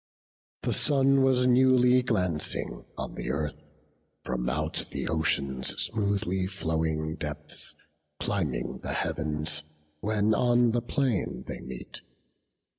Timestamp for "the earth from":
3.13-4.49